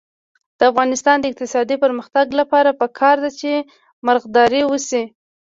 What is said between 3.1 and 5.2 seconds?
ده چې مرغداري وشي.